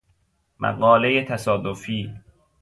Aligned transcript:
مقالهٔ 0.59 1.21
تصادفی 1.23 2.13